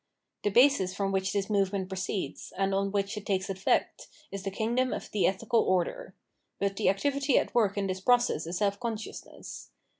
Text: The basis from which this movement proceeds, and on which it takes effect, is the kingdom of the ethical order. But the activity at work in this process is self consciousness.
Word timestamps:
The 0.41 0.49
basis 0.49 0.95
from 0.95 1.11
which 1.11 1.31
this 1.31 1.47
movement 1.47 1.87
proceeds, 1.87 2.51
and 2.57 2.73
on 2.73 2.91
which 2.91 3.17
it 3.17 3.25
takes 3.27 3.51
effect, 3.51 4.07
is 4.31 4.41
the 4.41 4.49
kingdom 4.49 4.93
of 4.93 5.11
the 5.11 5.27
ethical 5.27 5.59
order. 5.59 6.15
But 6.57 6.75
the 6.77 6.89
activity 6.89 7.37
at 7.37 7.53
work 7.53 7.77
in 7.77 7.85
this 7.85 8.01
process 8.01 8.47
is 8.47 8.57
self 8.57 8.79
consciousness. 8.79 9.69